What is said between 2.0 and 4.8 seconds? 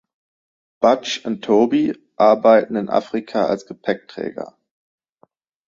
arbeiten in Afrika als Gepäckträger.